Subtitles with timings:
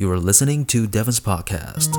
[0.00, 1.90] You are listening to Devon's podcast.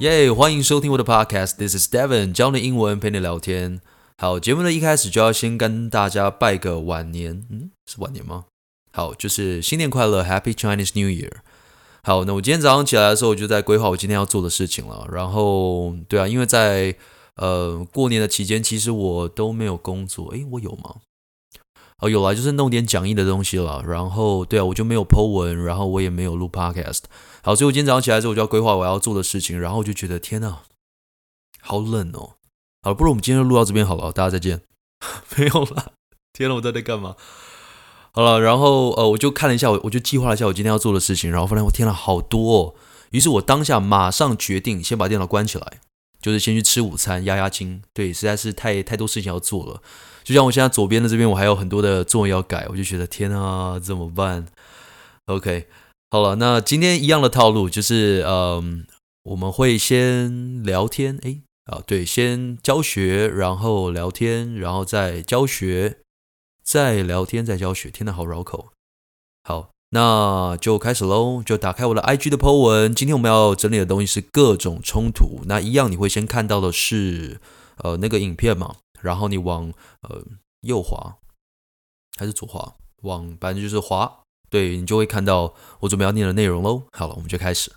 [0.00, 1.54] 耶欢迎收听我的 podcast.
[1.56, 3.80] This is Devon，教你英文，陪你聊天。
[4.18, 8.46] 好，节目的一开始就要先跟大家拜个晚年，嗯，是晚年吗？
[8.92, 11.30] 好，就是新年快乐，Happy Chinese New Year。
[12.02, 15.06] 好，那我今天早上起来的时候，我就在规划我今天要做的事情了。
[15.12, 16.96] 然后，对啊，因为在
[17.36, 20.32] 呃过年的期间，其实我都没有工作。
[20.32, 20.96] 诶，我有吗？
[22.02, 23.80] 哦，有啦，就是弄点讲义的东西了。
[23.86, 27.02] 然后，对啊，我就没有 po 文，然后我也没有录 podcast。
[27.42, 29.58] 好，所以我今天早上起来之后，我就要规划我要做的事情。
[29.58, 30.58] 然后我就觉得，天呐，
[31.60, 32.34] 好冷哦。
[32.82, 34.62] 好，不如我们今天就录到这边好了，大家再见。
[35.38, 35.92] 没有了，
[36.32, 37.14] 天呐，我在在干嘛？
[38.12, 41.30] 好了，然后呃，我就看了一下，我我就计划了一下我今天要做的事情。
[41.30, 42.74] 然后发现我天呐，好多哦。
[43.12, 45.80] 于是我当下马上决定先把电脑关起来，
[46.22, 47.82] 就是先去吃午餐压压惊。
[47.92, 49.82] 对，实在是太太多事情要做了。
[50.24, 54.46] 就像我现在左边的这边，我还有很多的作业要改，我就觉得天啊，怎么办
[55.26, 55.66] ？OK，
[56.10, 58.86] 好了，那今天一样的套路就是，嗯，
[59.24, 65.98] 我们会先聊天，诶，啊，对，先教学，然后聊天，然后再教学，
[66.62, 68.70] 再聊天，再教学，天呐，好绕口。
[69.42, 72.94] 好，那就开始喽，就打开我的 IG 的 po 文。
[72.94, 77.38] 今天我们要整理的东西是各种冲突，那一样你会先看到的是，
[77.76, 78.76] 呃，那个影片嘛。
[79.02, 79.70] 然后你往
[80.00, 80.24] 呃
[80.62, 81.16] 右滑
[82.16, 82.74] 还是左滑？
[83.02, 86.84] 往反正就是滑，对，你就会看到我准备要念的内容喽。
[86.92, 87.70] 好了，我们就开始。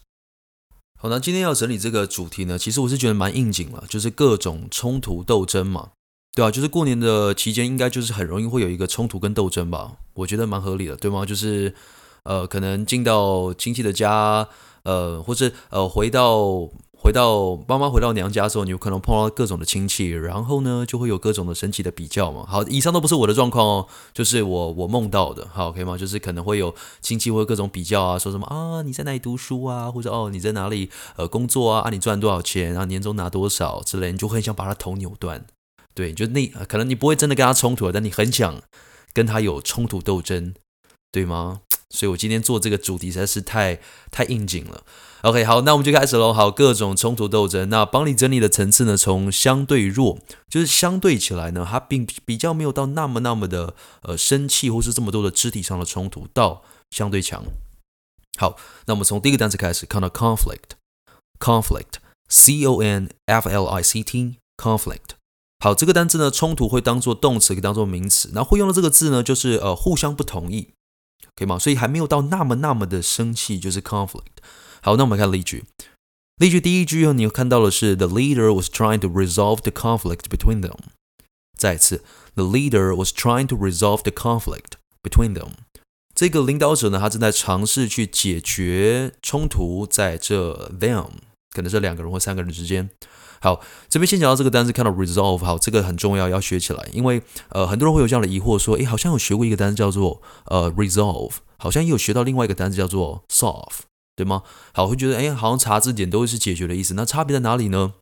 [0.97, 5.89] 好，那今天要整理这个主题呢，其实我是觉得蛮应景了，就是各种冲突斗争嘛，
[6.33, 11.25] 对啊，就是过年的期间，应该就是很容易会有一个冲突跟斗争吧，我觉得蛮合理的，对吗？
[11.25, 11.73] 就是
[12.25, 14.47] 呃，可能进到亲戚的家，
[14.83, 16.69] 呃，或是呃回到。
[16.97, 22.43] 回到妈妈回到娘家的时候，你有可能碰到各种的亲戚，然后呢，就会有各种的神奇的比较嘛。
[22.47, 25.95] 好，以上都不是我的状况哦，就是我我梦到的，好，OK 吗？
[25.99, 35.45] 就是可能会有亲戚会有各种比较啊，说什么啊，你在哪里读书啊，或者哦你在哪里呃工作啊，啊你赚多少钱啊，年终拿多少之类，你就很想把他头扭断。
[35.93, 38.63] 对，就那可能你不会真的跟他冲突，但你很想
[39.13, 40.55] 跟他有冲突斗争，
[41.11, 41.61] 对吗？
[41.95, 43.79] 所以我今天做这个主题实在是太
[44.11, 44.83] 太应景了。
[45.21, 46.31] OK，好，那我们就开始喽。
[46.31, 53.73] 好，各种冲突斗争，那帮你整理的层次呢，从相对弱，就是相对起来呢，它并比较没有到那么那么的
[54.03, 56.61] 呃生气，或是这么多的肢体上的冲突，到
[56.91, 57.43] 相对强。
[58.37, 65.15] 好，那我们从第一个单词开始，看到 conflict，conflict，c o n f l i c t，conflict。
[65.63, 70.73] 好，这个单词呢，冲突会当做动词，可以当做名词，那会用的这个字呢，就是呃互相不同意，
[71.35, 71.57] 可以吗？
[71.57, 74.43] 所以还没有到那么那么的生气，就是 conflict。
[74.81, 75.63] 好，那我们看例句。
[76.37, 80.75] 例句第一句哦，你看到的是 The leader was trying to resolve the conflict between them。
[81.57, 82.03] 再一次
[82.35, 85.51] ，The leader was trying to resolve the conflict between them。
[86.13, 91.11] 这个领导者呢，他正在尝试去解决冲突在这 them，
[91.55, 92.89] 可能是两个人或三个人之间。
[93.39, 103.85] 好，这边先讲到这个单词，看到 resolve，好，这个很重要，要学起来，因为呃，很多人会有这样的疑惑，说，诶，好像有学过一个单词叫做呃 resolve，好像也有学到另外一个单词叫做 solve。
[104.17, 104.43] 对吗？
[104.71, 106.93] 好，会觉得哎，好像查字典都是解决的意思。
[106.93, 107.95] 那差别在哪里呢？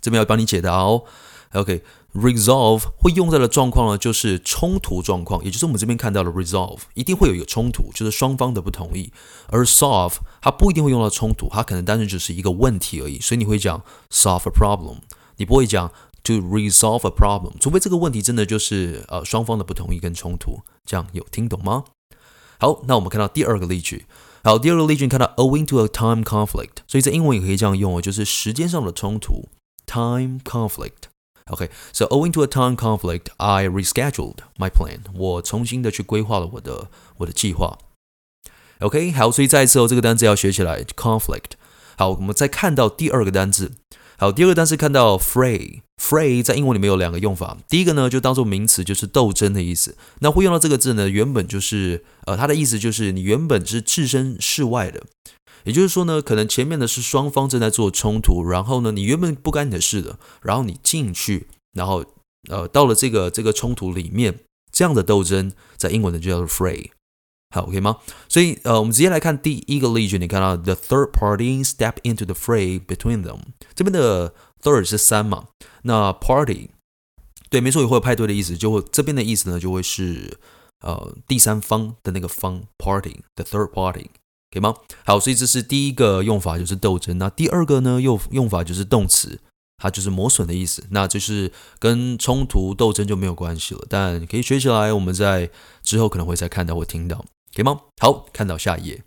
[0.00, 1.04] 这边要帮你解答哦。
[1.54, 9.12] OK，resolve、会用在的状况呢，就是冲突状况，也就是我们这边看到的 resolve，一定会有一个冲突，就是双方的不同意。
[9.48, 13.18] 而 solve 它不一定会用到冲突，它可能单纯只是一个问题而已。
[13.20, 14.98] 所以你会讲 solve a problem，
[15.36, 15.90] 你不会讲
[16.22, 20.60] to resolve a problem，除非这个问题真的就是呃双方的不同意跟冲突。
[20.84, 21.84] 这样有听懂吗？
[22.58, 24.06] 好，那我们看到第二个例句。
[24.42, 29.48] 好，第二个例句看到 owing to a time conflict，所以在英文也可以这样用哦，就是时间上的冲突
[29.86, 31.13] ，time conflict。
[31.50, 35.00] OK，so owing to a time conflict, I rescheduled my plan。
[35.14, 36.88] 我重新的去规划了我的
[37.18, 37.78] 我的计划。
[38.80, 41.52] OK，好，所以再一次哦，这个单词要学起来，conflict。
[41.98, 43.72] 好，我们再看到第二个单词。
[44.16, 47.58] 好，第二个单词看到 fray，fray 在英文里面有两个用法。
[47.68, 49.96] 第一个呢，就当做名词，就是斗争的意思。
[50.20, 55.02] 那会用到这个字呢，原本就是呃，它的意思就是你原本是置身事外的，
[55.64, 62.04] 也就是说呢，可能前面的是双方正在做冲突，然后呢，你原本不干你的事的，然后你进去，然后
[62.48, 64.40] 呃，到了这个这个冲突里面，
[64.70, 66.90] 这样的斗争在英文呢就叫做 fray。
[67.54, 67.98] 好，OK 吗？
[68.28, 70.18] 所以，呃，我们直接来看第一个例句。
[70.18, 73.38] 你看到 the third party step into the fray between them。
[73.76, 75.46] 这边的 third 是三嘛？
[75.82, 76.70] 那 party
[77.50, 78.56] 对，没错，也会有派对的意思。
[78.56, 80.36] 就会这边的意思呢，就会是
[80.80, 84.10] 呃第三方的那个方 party，the third party，
[84.54, 84.72] 可以吗？
[85.04, 87.18] 好，所以这是第一个用法，就是斗争。
[87.18, 89.40] 那第二个呢，用用法就是动词
[89.76, 90.84] 它就是磨损的意思。
[90.90, 95.50] 那就是跟冲突斗争就没有关系了，但可以学起来，我们在
[95.82, 97.18] 之后可能会再看到或听到，
[97.52, 97.80] 可以吗？
[98.00, 99.02] 好，看到下一页。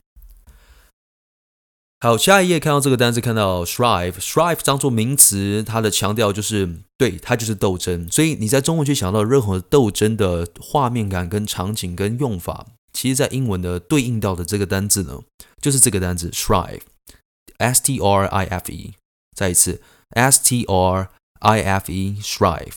[2.00, 8.08] 好，下一页看到这个单词，看到 strive，strive 当做名词，它的强调就是对，它就是斗争。
[8.12, 15.23] 所以你在中文去想到任何斗争的画面感、跟场景、跟用法，其实在英文的对应到的这个单字呢，
[15.61, 18.95] 就是这个单字 strife，s t r i f e。
[19.35, 19.81] 再一次，
[20.11, 21.11] s t r
[21.41, 22.77] i f e，strife。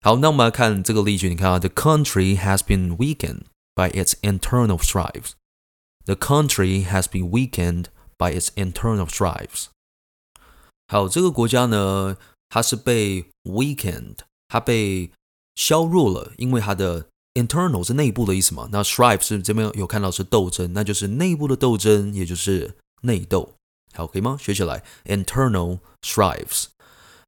[0.00, 3.42] 好，那我们来看这个例句，你看啊，the country has been weakened
[3.74, 9.66] by its internal strife。The country has been weakened by its internal strifes。
[10.88, 12.16] 好，这个国家呢，
[12.48, 14.18] 它是被 weakened，
[14.48, 15.10] 它被
[15.54, 18.69] 削弱了，因为它的 internal 是内部的意思嘛。
[18.71, 23.53] 那 strife 是这边有看到是斗争，那就是内部的斗争，也就是内斗。
[23.93, 24.37] 好，可以吗？
[24.39, 26.65] 学起来，internal strifes。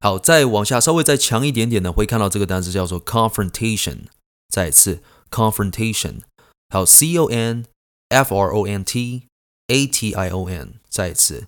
[0.00, 4.06] 好，再往下稍微再强一点点呢，会看到这个单词叫做 confrontation。
[4.48, 5.00] 再一次
[5.30, 6.20] ，confrontation。
[6.68, 7.66] 好，c o n
[8.08, 9.28] f r o n t
[9.68, 10.74] a t i o n。
[10.88, 11.46] 再一次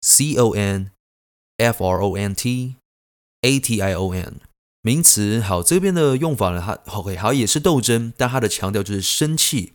[0.00, 0.90] ，c o n
[1.58, 2.76] f r o n t
[3.42, 4.40] a t i o n，
[4.86, 5.40] 名词。
[5.40, 9.72] 好，这边的用法呢，它 OK，好也是斗争，但它的强调就是生气、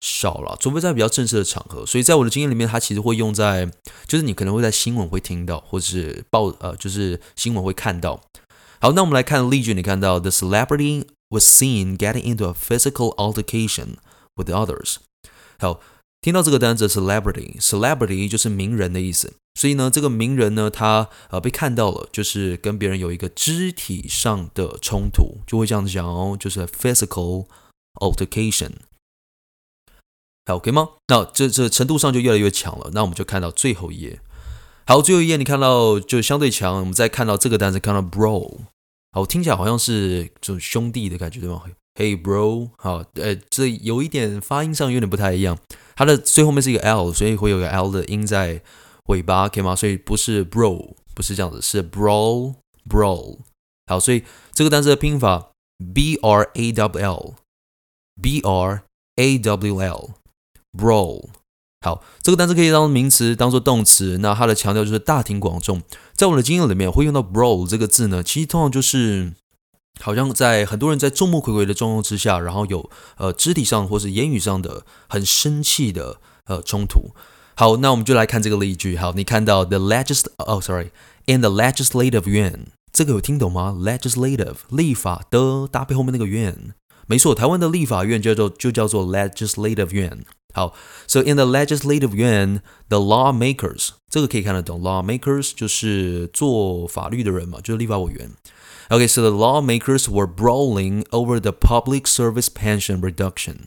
[0.00, 1.84] 少了，除非在比较正式的场合。
[1.84, 3.68] 所以在我的经验里面，它其实会用在，
[4.06, 8.20] 就是你可能会在新闻会听到，或者是报，呃，就是新闻会看到。
[8.80, 13.96] 好，那我们来看例句，你看到 the celebrity was seen getting into a physical altercation
[14.36, 14.96] with others。
[15.58, 15.80] 好。
[16.24, 27.44] 听到这个单词 celebrity，celebrity 就是名人的意思，所以呢，这个名人呢，他呃被看到了，就是跟别人有一个肢体上的冲突，就会这样子讲哦，就是 physical
[28.00, 28.70] altercation，
[30.46, 30.92] 还 OK 吗？
[31.08, 32.92] 那这这程度上就越来越强了。
[32.94, 34.18] 那我们就看到最后一页，
[34.86, 38.60] 好，最后一页你看到就相对强，我们再看到这个单词，看到 bro，
[39.12, 41.64] 好，听起来好像是就兄弟的感觉，对吗
[41.96, 45.58] ？Hey bro，好，呃，这有一点发音上有点不太一样，
[45.96, 48.62] 它的最后面是一个 L，所以会有个 L 的音在
[49.06, 49.76] 尾巴，可以吗？
[49.76, 53.38] 所以不是 bro，不是这样子，是 brawl，brawl。
[53.86, 55.50] 好，所以这个单词的拼法
[55.94, 58.82] B R A W L，B R
[59.16, 61.28] A W L，brawl。
[61.82, 65.82] 好，这个单词可以当名词，当做动词，那它的强调就是大庭广众。
[66.14, 69.32] 在我的经验里面，会用到 brawl 这个字呢，其实通常就是。
[70.00, 77.14] 好像在很多人在众目睽睽的状况之下，然后有呃肢体上或是言语上的很生气的呃冲突。
[77.54, 78.96] 好，那我们就来看这个例句。
[78.96, 86.74] 好，你看到 the legis 哦，sorry，in the legislative YAN 这个有听懂吗？legislative 立法的搭配后面那个院，
[87.06, 90.22] 没错，台湾的立法院叫做就叫做 legislative YAN。
[90.52, 90.74] 好
[91.06, 98.30] ，so in the legislative YAN，THE lawmakers 这个可以看得懂，lawmakers 就是做法律的人嘛，就是立法委员。
[98.90, 103.66] Okay, so the lawmakers were brawling over the public service pension reduction.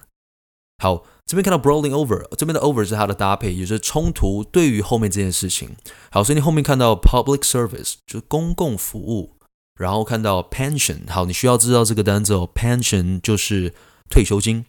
[0.79, 5.75] 好，这边看到 brawling over，这边的 over 是它的搭配，也就是冲突对于后面这件事情。
[6.11, 9.37] 好，所以你后面看到 public service 就是公共服务，
[9.79, 13.73] 然后看到 pension，好，你需要知道这个单词哦，pension 就是
[14.09, 14.65] 退休金。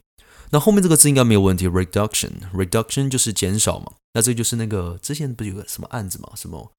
[0.51, 3.93] 那后面这个字应该没有问题，reduction，reduction 就是减少嘛。
[4.15, 6.73] 那这就是那个之前不是有个什么案子嘛，什么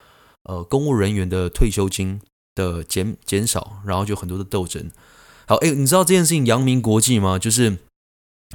[0.46, 2.20] 呃公务人员的退休金。
[2.60, 4.92] 的减减少，然后就很多的斗争。
[5.48, 7.40] 好，哎，你知道这件事情扬名国际吗？
[7.40, 7.78] 就是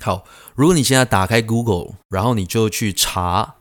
[0.03, 3.57] 好，如果你现在打开 Google，然后你就去查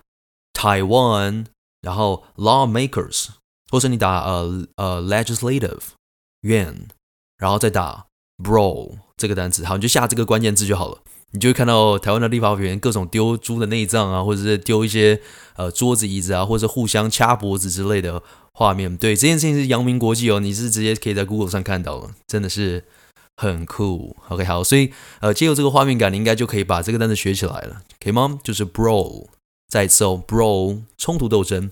[0.52, 1.46] 台湾，
[1.82, 3.30] 然后 lawmakers，
[3.72, 5.80] 或者你打呃呃 legislative
[6.42, 6.88] yuan，
[7.38, 8.08] 然后再打
[8.38, 11.02] brawl 这个单词，好，你就下这个关键字就好了，
[11.34, 15.20] 你就会看到台湾的立法委员各种丢猪的内脏啊，或者是丢一些
[15.58, 18.24] 呃桌子椅子啊，或者是互相掐脖子之类的。
[18.56, 22.86] 画面，对，这件事情是扬名国际哦，你是直接可以在 Google 上看到的，真的是
[23.36, 24.16] 很酷。
[24.30, 28.40] OK，好，所以呃，借由这个画面感，你应该就可以把这个单词学起来了，可以吗？
[28.44, 29.26] 就是 bro，
[29.68, 31.72] 再一次哦，bro，冲突斗争。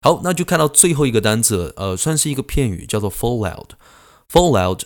[0.00, 4.80] 好，那就看到最后一个单词，呃，算是一个片语，叫做 fallout，fallout。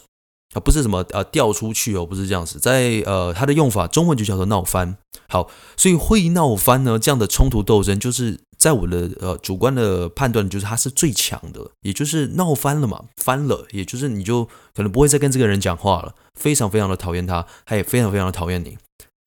[0.55, 4.97] 啊，不是什么呃掉出去哦，不是这样子，在呃它的用法，中文就叫做闹翻。
[5.29, 14.45] 好，所以会闹翻呢，这样的冲突斗争，就是在我的呃主观的判断，就是它是最强的，也就是闹翻了嘛，翻了，也就是你就
[14.75, 18.79] 可能不会再跟这个人讲话了，非常非常的讨厌他，他也非常非常的讨厌你。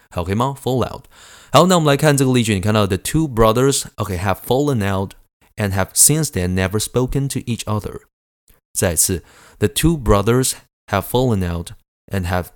[0.10, 1.03] 好，OK 吗？fall out。
[1.51, 5.12] 好，那我们来看这个例句，你看到 the two brothers，OK，have fallen out。
[5.60, 8.01] and have since then never spoken to each other.
[8.74, 9.24] 再次
[9.57, 10.51] ，the two brothers
[10.88, 11.72] have fallen out
[12.12, 12.48] and have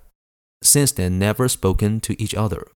[0.60, 2.66] since then never spoken to each other.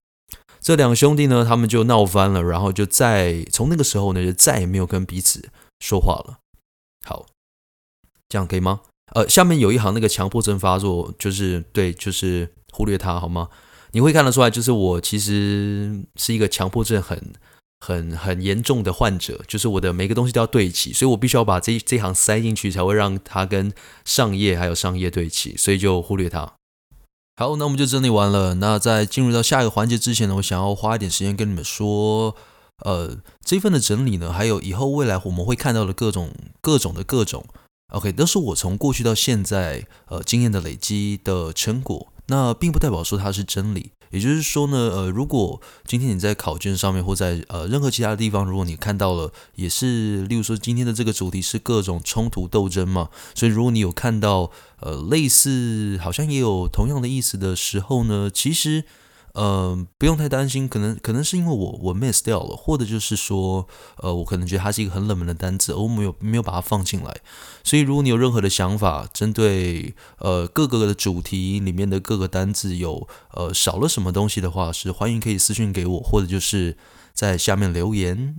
[0.59, 5.49] 这两兄弟呢，他们就闹翻了，然后就再从那个时候呢，就再也没有跟彼此
[5.79, 6.39] 说话了。
[7.05, 7.25] 好，
[8.27, 8.81] 这样可以吗？
[9.13, 13.49] 呃，下面有一行那个强迫症发作，就是对，就是忽略它好吗？
[13.91, 17.33] 你会看得出来，就是我其实是一个强迫症很。
[17.79, 23.71] 很很严重的患者，就是我的每个东西都要对齐，所以我必须要把这这行塞进去，才会让它跟
[24.03, 26.53] 上页还有上页对齐，所以就忽略它。
[27.35, 28.55] 好，那我们就整理完了。
[28.55, 32.35] 那在进入到下一个环节之前呢，我想要花一点时间跟你们说，
[32.83, 37.45] 呃，这份的整理呢，还有以后未来我们会看到的各种各种的各种
[37.93, 43.91] ，OK，都是我从过去到现在呃经验的累积的成果，那并不代表说它是真理。
[44.11, 58.83] 也就是说呢，呃，如果今天你在考卷上面或在呃任何其他的地方，如果你看到了，也是，例如说今天的这个主题是各种冲突斗争嘛，所以如果你有看到呃类似好像也有同样的意思的时候呢，其实。
[59.37, 63.67] 嗯、呃，不用太担心，可能可能是因为我我 miss 掉了，或者就是说，
[63.97, 67.21] 呃，我可能觉得它是一个很冷门的单词，而我没有没有把它放进来。
[67.63, 76.75] 所以，如果你有任何的想法，针对呃各个的主题里面的各个单字有呃少了什么东西的话，是欢迎可以私信给我，或者就是
[77.13, 78.37] 在下面留言。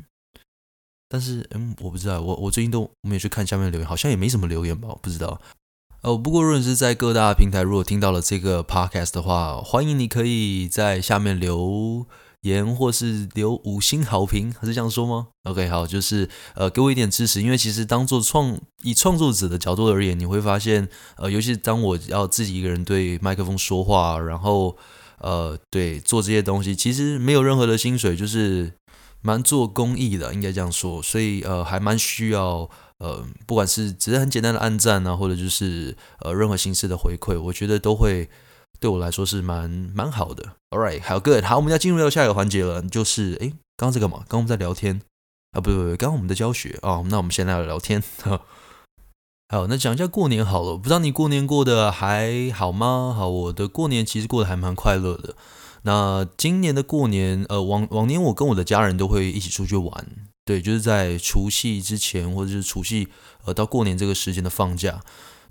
[1.09, 5.41] 但是，嗯，我不知道，我我最近都没有去看下面留言，好像也没什么留言吧，不知道。
[6.03, 12.07] 哦，不过如果是在各大平台，如果听到了这个 podcast 的话，欢迎你可以在下面留
[12.43, 24.77] 言，或是留五星好评，还是这样说吗？OK，好，就是呃，给我一点支持，因为其实当做创以创作者的角度而言，你会发现，呃，尤其是当我要自己一个人对麦克风说话，然后
[25.19, 28.73] 呃，对做这些东西，其实没有任何的薪水，就是
[29.21, 32.71] 蛮做公益的，应该这样说，所以呃，还蛮需要。
[32.99, 38.29] 呃，不管是只是很简单的按赞啊，或者就是呃任何形式的回馈，我觉得都会
[38.81, 40.57] 对我来说是蛮蛮好的。
[40.71, 44.19] All right，好，good，好，我们要进入到下一个环节了，就是诶，刚刚在干嘛？
[44.21, 45.01] 刚刚我们在聊天
[45.53, 48.03] 啊，不对不不，刚刚我们在教学啊，那我们现在来聊天。
[49.51, 53.15] 好，那讲一下过年好了，不知道你过年过得还好吗？
[53.17, 55.35] 好，我的过年其实过得还蛮快乐的。
[55.83, 60.07] 那今年的过年，呃，往往年我跟我的家人都会一起出去玩。
[60.49, 63.07] 对，就是在除夕之前，或者是除夕
[63.45, 65.03] 呃到过年这个时间的放假。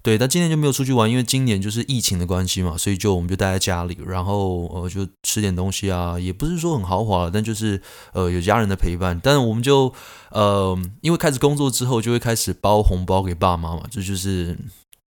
[0.01, 7.80] 对，但今年就没有出去玩，因为今年就是疫情的关系嘛，所以就我们就待在家里，然后呃就吃点东西啊，也不是说很豪华，但就是
[8.13, 9.20] 呃有家人的陪伴。
[9.22, 9.94] 但我们就
[10.32, 14.58] 呃因为开始工作之后，就会开始包红包给爸妈嘛，这就，就是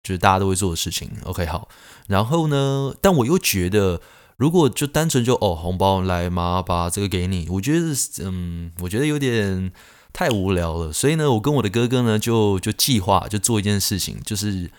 [0.04, 1.10] 就是大家都会做的事情。
[1.24, 1.70] OK，好，
[2.08, 4.02] 然后呢，但我又觉得。
[4.38, 7.88] 如果就单纯就哦红包来嘛把这个给你，我觉得
[8.24, 9.72] 嗯，我觉得有点
[10.14, 10.94] 太无聊了。
[10.94, 14.72] 所以呢，我跟我的哥哥呢就就计划就做一件事情，就是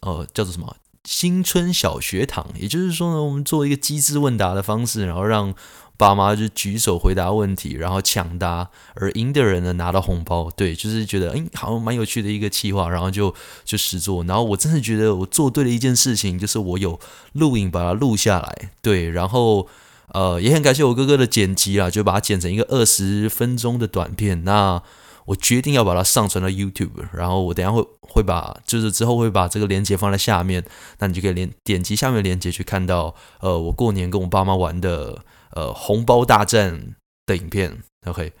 [0.00, 5.54] 呃叫做什么新春小学堂，也就是说呢，我们做一个机智问答的方式，然后让。
[5.98, 10.48] 爸妈就举手回答问题，然后抢答，而赢的人呢拿到红包。
[10.56, 14.22] 对，就是觉得哎，好像蛮有趣的一个计划，然后就就实做。
[14.22, 17.00] 然后我真的觉得我做对了一件事情，就是我有
[17.32, 18.70] 录影把它录下来。
[18.80, 19.66] 对，然后
[20.12, 24.44] 呃也很感谢我哥哥的剪辑啊，就把它剪成一个二十分钟的短片。
[24.44, 24.80] 那
[25.24, 30.64] 我决定要把它上传到 YouTube，然后我等下会会把就是之后会把这个链接放在下面，
[31.00, 35.18] 那你就可以连点击下面的链接去看到呃我过年跟我爸妈玩的。
[35.52, 36.94] 呃，红包大战
[37.26, 38.32] 的影片，OK，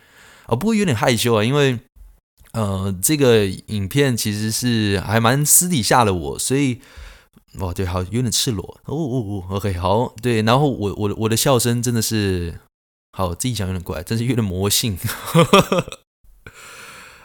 [0.46, 1.78] 啊，不过有点害羞啊，因为
[2.52, 6.80] 呃，这个影片其实是还蛮私底下的我，所以
[7.58, 12.60] 哦，对，好，有点赤裸，哦哦哦，OK，好，对，然后我我我的笑声真的是，
[13.12, 14.98] 好，自己讲有点怪，真是有点魔性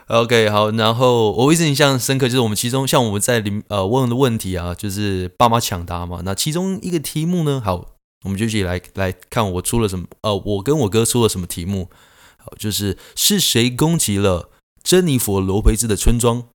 [0.08, 7.93] ，OK，好，然后我一直印象深刻，就是我们其中像我们在里呃问的问题啊，就是爸妈抢答嘛，那其中一个题目呢，好。
[8.24, 11.90] 我们就一起来来看我出了什么，呃，我跟我哥出了什么题目，
[12.38, 14.50] 好，就是是谁攻击了
[14.82, 16.48] 珍妮佛罗培兹的村庄？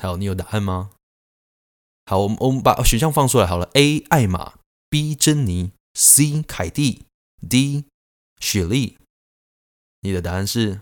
[0.00, 0.90] 好，你有答案吗？
[2.06, 4.00] 好，我们我们把选项放出来好了：A.
[4.08, 4.54] 艾玛
[4.88, 5.14] ，B.
[5.14, 6.42] 珍妮，C.
[6.42, 7.04] 凯蒂
[7.48, 7.84] ，D.
[8.40, 8.98] 雪莉。
[10.00, 10.80] 你的答案是？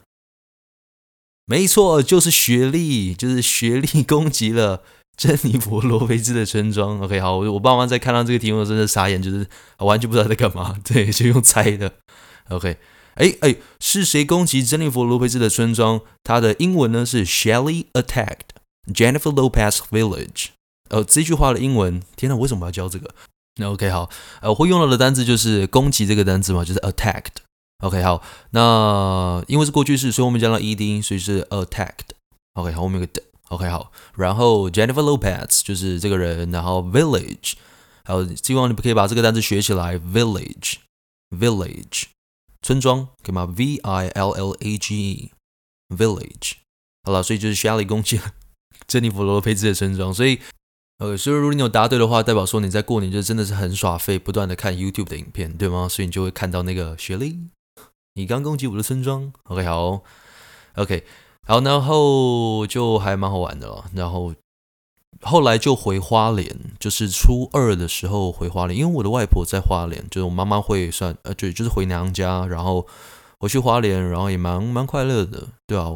[1.44, 4.84] 没错，就是雪莉，就是雪莉攻击了
[5.18, 7.00] 珍妮佛罗培兹的村庄。
[7.00, 9.46] OK，好，我我爸妈在看到这个题目真的傻眼，就是
[9.78, 10.78] 完全不知道在干嘛。
[10.86, 11.92] 对，就用猜的。
[12.50, 12.78] OK，
[13.16, 16.00] 哎哎，是谁攻击珍妮佛罗培兹的村庄？
[16.22, 18.54] 它的英文呢是 Shelly attacked
[18.94, 20.46] Jennifer Lopez village。
[20.88, 23.10] 呃，这句话的英文，天哪，为什么要教这个？
[23.60, 24.08] 那 OK，好，
[24.40, 27.42] 呃，我会用到的单词就是攻击这个单词嘛，就是 attacked。
[27.82, 32.14] OK，好，那因为是过去式，所以我们讲到 ed，所以是 attacked。
[32.54, 33.22] OK，好，后面有个的。
[33.48, 37.54] OK，好，然后 Jennifer Lopez 就是这个人，然后 village，
[38.04, 42.04] 好，希望你们可以把这个单词学起来，village，village，
[42.62, 45.30] 村庄，可以吗？V I L L A G
[45.90, 46.52] E，village。
[47.04, 48.32] 好了，所以就是 Shelly 攻击了
[48.86, 50.40] 珍妮佛罗培兹的村庄，所以。
[51.00, 55.88] 呃，所以如果你有答对的话，代表说你在过年就真的是很耍废，不断的看 YouTube 的影片，对吗？
[55.88, 57.38] 所以你就会看到那个雪莉，
[58.14, 59.32] 你刚攻击我的村庄。
[59.44, 60.02] OK，好
[60.74, 61.06] ，OK，
[61.48, 63.86] 好，然后就还蛮好玩的了。
[63.94, 64.34] 然后
[65.22, 72.86] 后来就回花莲，就是初二的时候回花莲，因为我的外婆在花莲，就是我妈妈会算，呃，对，就是回娘家，然后
[73.40, 75.90] 我去花莲，然后也蛮蛮快乐的，对啊，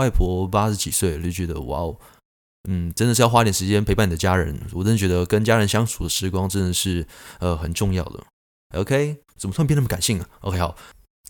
[0.00, 1.96] 外婆八十几岁，就觉得哇哦。
[2.68, 4.60] 嗯，真的是要花点时间陪伴你的家人。
[4.72, 7.06] 我真的觉得跟家人相处的时光真的是
[7.38, 8.24] 呃很重要的。
[8.74, 10.74] OK，怎么突然变那么感性啊？OK，好，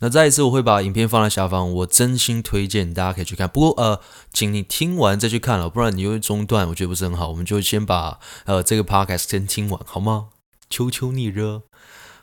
[0.00, 3.48] 那再一次我会把影片放在下方，我真心推荐大家可以去看。
[3.48, 3.98] 不过呃，
[4.30, 7.30] 请你听完再去看了，不然你又会中断，我觉得不是很好。
[7.30, 10.28] 我们就先把呃这个 podcast 先听完好吗？
[10.68, 11.62] 求求你了。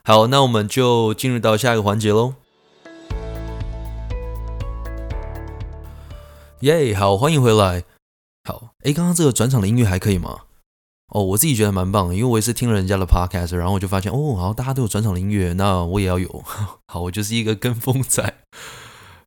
[0.04, 2.36] 好，那我们就进入到下一个环节喽。
[6.60, 7.86] 耶、好，欢迎回来。
[8.48, 10.42] 好，诶，刚刚这个转场的音乐还可以吗？
[11.10, 16.44] 哦，我自己觉得蛮棒的，因为我也是听了人家的 podcast，然后我就发现，哦，好，大家都有转场的音乐，那我也要有。
[16.88, 18.34] 好，我就是一个跟风仔。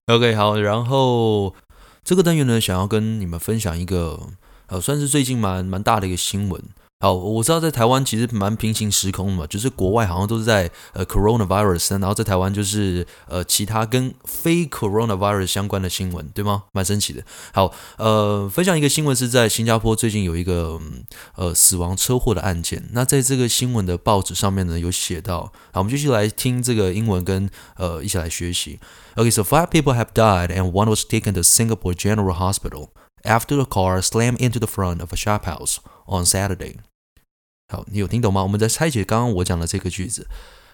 [0.06, 1.54] OK，好，然后
[2.02, 4.28] 这个单元呢，想要跟你们分享一个，
[4.66, 6.62] 呃，算是最近蛮蛮大的一个新闻。
[6.98, 16.64] 好，我知道在台湾其实蛮平行时空的嘛，就是国外好像都是在呃 coronavirus，然后在台湾就是呃其他跟非 coronavirus 相关的新闻，对吗？
[16.72, 17.22] 蛮神奇的。
[17.52, 21.04] 好，呃，分享一个新闻是在新加坡最近有一个嗯
[21.34, 22.88] 呃死亡车祸的案件。
[22.92, 28.80] 那在这个新闻的报纸上面呢有写到，好，我们继续来听这个英文跟呃一起来学习。
[29.16, 32.88] Okay, so five people have died and one was taken to Singapore General Hospital
[33.22, 35.76] after a car slammed into the front of a shop house.
[36.06, 36.76] On Saturday，
[37.68, 38.42] 好，你有听懂吗？
[38.42, 40.28] 我们在拆解刚刚我讲的这个句子。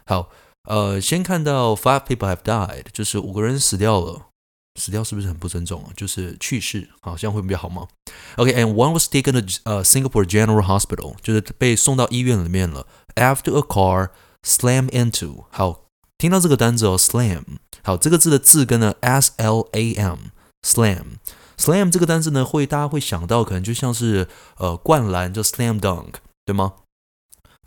[0.05, 0.31] 好，
[0.69, 4.27] 呃，先看到 five people have died，就是五个人死掉了。
[4.81, 5.91] 死掉是不是很不尊重啊？
[5.95, 7.87] 就是去世，好，这样会比较好吗
[8.37, 12.87] ？OK，and、one was taken to 呃、Singapore General Hospital，就是被送到医院里面了。
[13.15, 14.09] After a car
[14.43, 15.85] slammed into，好，
[16.17, 17.45] 听到这个单字哦，slam，
[17.83, 21.05] 好，这个字的字根呢，S L A M，slam。
[21.63, 26.75] Slam 这个单词呢，会大家会想到，可能就像是呃灌篮，就 slam dunk，对吗？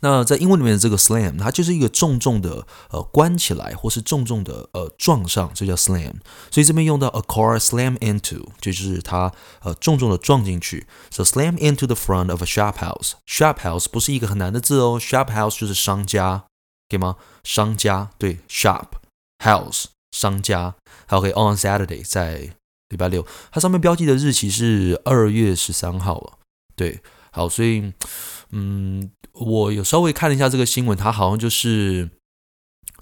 [0.02, 6.16] 那在英文里面的这个 slam，它就是一个重重的呃关起来，或是重重的呃撞上，这叫 slam。
[6.50, 9.32] 所以这边用到 a car slam into，就是它
[9.62, 10.86] 呃重重的撞进去。
[11.10, 13.12] So slam into the front of a shop house。
[13.26, 16.44] shop house 不是一个很难的字哦，shop house 就是商家，
[16.86, 17.16] 对吗？
[17.42, 18.88] 商家对，shop
[19.42, 20.74] house 商家。
[21.08, 22.50] ，OK on Saturday 在。
[22.88, 26.38] 礼拜六，它上面标记的日期是二月十三号了。
[26.74, 27.00] 对，
[27.32, 27.92] 好，所以，
[28.50, 32.10] 嗯，我有稍微看了一下这个新闻，它好像就是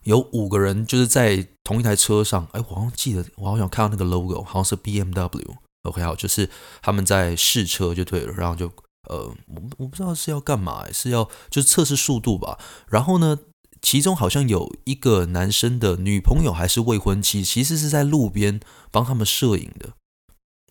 [0.04, 2.46] 有五个人就是在同一台车上。
[2.52, 5.44] 哎，我好像记得，我好像看到那个 logo，好像是 BMW。
[5.82, 6.48] OK，好，就是
[6.80, 8.66] 他们在试车就对了，然后就
[9.08, 12.58] 呃，我我不知道是要干嘛，是要就是测试速度吧。
[12.88, 13.38] 然后呢，
[13.84, 18.58] 其中好像有一个男生的女朋友还是未婚妻，其实是在路边
[18.90, 19.90] 帮他们摄影的。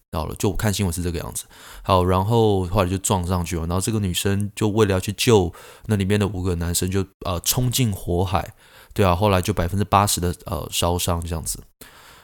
[0.09, 1.45] 到了，就我看新闻是这个样子。
[1.83, 5.53] 好，然后后来就撞上去了，然后这个女生就为了要去救
[5.85, 8.55] 那里面的五个男生就，呃冲进火海。
[8.95, 11.63] 对啊，后来就百分之八十的呃烧伤这样子。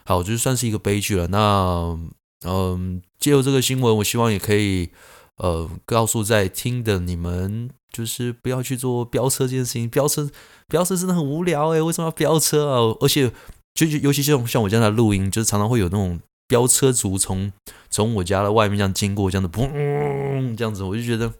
[0.06, 1.28] 好，就算是一个悲剧了。
[1.28, 1.99] 那
[2.47, 4.89] 嗯，借由这个新闻，我希望也可以
[5.38, 7.69] 呃告诉在听的你们。
[7.91, 10.30] 就是不要去做飙车这件事情，飙车
[10.67, 12.95] 飙车真的很无聊诶，为什么要飙车啊？
[13.02, 13.32] 而且
[13.73, 17.52] 就就尤其像像我这样的录音，就是常常会有那种飙车族从
[17.89, 21.34] 从我家的外面这样经过，这样子嘣这样子，我就觉得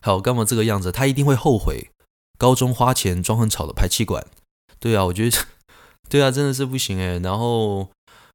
[0.00, 0.92] 好干嘛这个样子？
[0.92, 1.90] 他一定会后悔
[2.38, 4.26] 高中花钱装很吵的排气管。
[4.78, 5.38] 对啊，我觉得
[6.08, 7.18] 对啊，真的是不行诶。
[7.18, 7.88] 然后。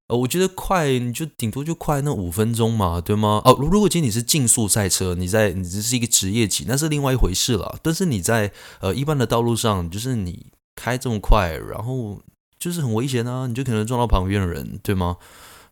[0.10, 3.42] 呃，我觉得快，你就顶多就快那五分钟嘛，对吗？
[3.46, 7.78] 哦，如如果今天你是竞速赛车，你在你这是一个职业级，那是另外一回事了。
[7.84, 12.20] 但是你在呃一般的道路上，就是你开这么快，然后
[12.58, 15.18] 就是很危险啊，你就可能撞到旁边的人，对吗？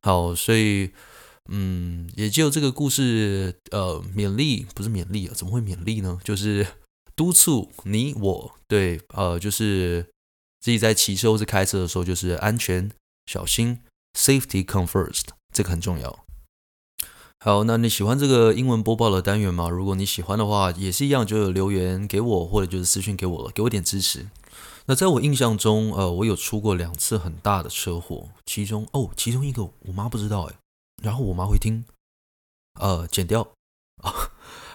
[0.01, 0.91] 好，所以
[1.49, 6.19] 嗯，也就这个故事，呃，勉励不是勉励啊，怎么会勉励呢？
[6.23, 6.67] 就是
[7.15, 10.05] 督促你我，对，呃，就是
[10.61, 12.91] 自己在骑车或是开车的时候，就是安全
[13.25, 13.79] 小心
[14.17, 16.25] ，safety come first，这个很重要。
[17.39, 19.69] 好，那你喜欢这个英文播报的单元吗？
[19.69, 24.25] 如果你喜欢的话，也是一样，就留言给我，或者就是私讯给我了，给我点支持。
[24.87, 30.55] 那在我印象中，呃，我有出过两次很大的车祸，其中哦，其中一个我妈不知道诶，
[31.03, 31.85] 然后我妈会听，
[32.79, 33.47] 呃，剪掉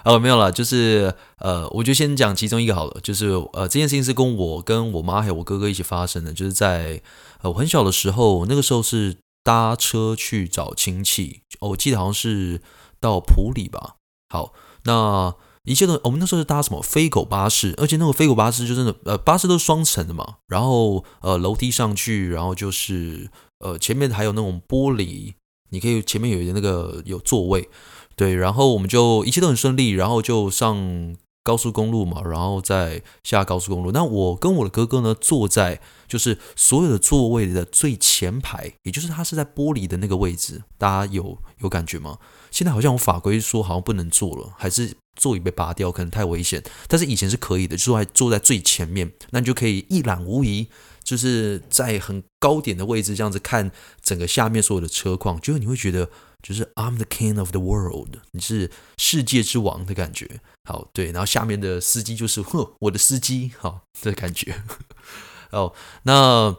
[0.05, 7.03] 啊， 没有啦，就是呃，我就先讲其中一个好了，就是呃，这件事情是跟我跟我妈还有我哥哥一起发生的，就是在
[7.41, 9.17] 呃我很小的时候，那个时候是。
[9.43, 12.61] 搭车去找亲戚，我记得好像是
[13.01, 13.97] 到埔里吧。
[14.29, 14.53] 好，
[14.85, 20.37] 那一切都，我们那时候是搭什么飞狗巴士，而且那个飞狗巴士就真的，呃，巴士都是双层的嘛。
[20.49, 25.35] 然后，呃，楼梯上去，然后就是，呃，前面还有那种玻璃，
[25.71, 27.69] 你可以前面有一个那个有座位，
[28.17, 28.35] 对。
[28.35, 33.93] 然后我们就一切都很顺利，然后就上高速公路嘛，然后再下高速公路。
[33.93, 35.81] 那我跟我的哥哥呢，坐在。
[36.09, 42.19] 就是所有的座位的最前排，也就是它是在玻璃的那个位置，大家有有感觉吗？
[42.51, 46.63] 现在好像有法规说好像不能坐了，还是座椅被拔掉，可能太危险。
[46.87, 50.69] 但是以前是可以的，就是还坐在最前面，那你就可以一览无遗，
[51.03, 53.71] 就是在很高点的位置这样子看
[54.03, 56.11] 整个下面所有的车况，就是你会觉得
[56.43, 60.41] 就是 I'm the king of the world，你是世界之王的感觉。
[60.65, 62.43] 好，对，然后下面的司机就是，
[62.81, 64.63] 我的司机，好，这个感觉。
[65.53, 65.73] 哦，
[66.05, 66.57] 那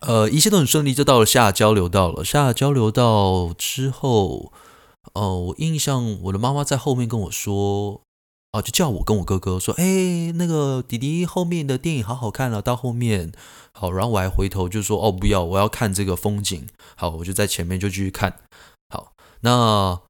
[0.00, 2.24] 呃，一切都很顺利，就到了下交流道了。
[2.24, 4.52] 下交流道之后，
[5.12, 8.00] 哦、我印象我的妈妈在后面跟我说，
[8.52, 13.32] 哦、就叫我跟我哥哥说，哎，那个弟弟后面的电影好好看了，到后面
[13.72, 16.66] 好，然后我还回头就说，哦，不要，我要看这个风景。
[16.96, 18.40] 好，我就在前面就继续看。
[19.44, 20.00] 那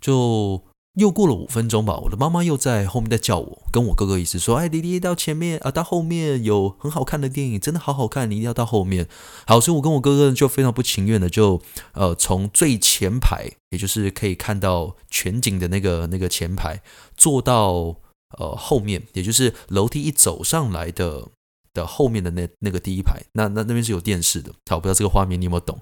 [0.00, 0.62] 就。
[0.94, 9.08] 又过了五分钟吧，我的妈妈又在后面在叫我，跟我哥哥一直说：“哎，弟弟到前面啊，到后面有很好看的电影，真的好好看，你一定要到后面。”
[9.44, 11.60] 好，所以我跟我哥哥就非常不情愿的就
[11.94, 16.80] 呃从最前排，也就是可以看到全景的那个那个前排，
[17.16, 17.96] 坐到
[18.38, 21.26] 呃后面，也就是楼梯一走上来的
[21.72, 23.20] 的后面的那那个第一排。
[23.32, 25.76] 那那那边是有电视的，好，不知道这个画面你有没有懂？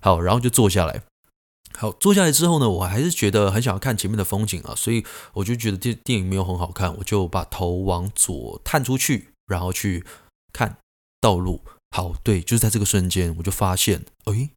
[0.00, 1.02] 好，然后就坐下来。
[1.76, 10.04] 好，坐下来之后呢，我还是觉得很想要看前面的风景啊，所以我就觉得电电影没有很好看，我就把头往左探出去，然后去
[10.52, 10.78] 看
[11.20, 11.62] 道路。
[11.90, 14.50] 好，对，就是在这个瞬间，我就发现，诶，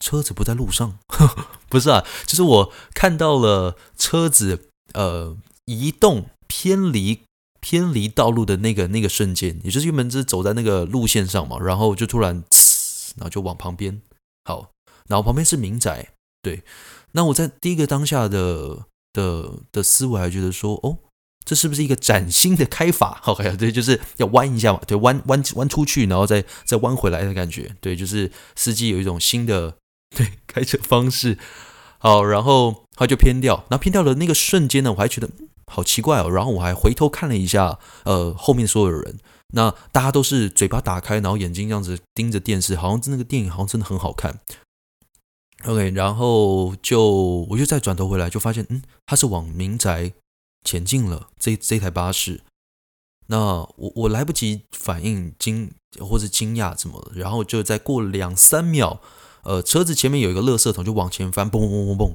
[0.00, 0.98] 车子不在路上，
[1.70, 7.22] 不是啊，就是我看到了车子呃移动偏离
[7.60, 12.42] 偏离道路的那个那个瞬间，也就是原本是走在那个路线上嘛，然后就突然，
[13.16, 14.02] 然后就往旁边，
[14.44, 14.70] 好。
[15.08, 16.08] 然后旁边是民宅，
[16.42, 16.62] 对。
[17.12, 20.98] 那我在第一个当下的的的思维还觉得说，哦，
[21.44, 23.22] 这是不是一个崭新的开法？
[23.26, 29.76] OK，对，就是要弯一下嘛，对，弯弯弯出去，然后再再弯回来的感觉，对，就是司机有一种新的
[30.14, 31.38] 对开车方式。
[31.98, 35.28] 好，然后他就偏掉，然后偏掉的那个瞬间呢，我还觉得
[35.66, 36.30] 好奇怪哦。
[36.30, 39.18] 然后我还回头看了一下，呃，后面所有人，
[39.54, 44.38] 那大家都是嘴巴打开，然后眼睛这样子盯着电视，好像那个电影好像真的很好看。
[45.66, 50.12] OK，然后就我就再转头回来，就发现，嗯，他是往民宅
[50.62, 51.28] 前进了。
[51.40, 52.40] 这这台巴士，
[53.26, 53.38] 那
[53.76, 59.00] 我我来不及反应惊或者惊讶怎么，然后就再过两三秒，
[59.42, 62.14] 呃，车子前面有一个垃圾桶，就往前翻，嘣嘣嘣嘣嘣，